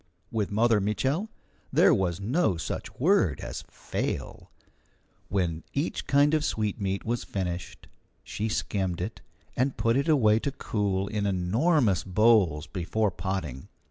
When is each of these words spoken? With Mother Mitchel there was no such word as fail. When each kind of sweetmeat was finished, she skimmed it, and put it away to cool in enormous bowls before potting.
With 0.31 0.49
Mother 0.49 0.81
Mitchel 0.81 1.29
there 1.71 1.93
was 1.93 2.19
no 2.19 2.57
such 2.57 2.95
word 2.99 3.39
as 3.41 3.63
fail. 3.69 4.49
When 5.29 5.63
each 5.73 6.07
kind 6.07 6.33
of 6.33 6.43
sweetmeat 6.43 7.05
was 7.05 7.23
finished, 7.23 7.87
she 8.23 8.49
skimmed 8.49 8.99
it, 8.99 9.21
and 9.55 9.77
put 9.77 9.95
it 9.95 10.07
away 10.07 10.39
to 10.39 10.51
cool 10.51 11.07
in 11.07 11.27
enormous 11.27 12.03
bowls 12.03 12.65
before 12.65 13.11
potting. 13.11 13.67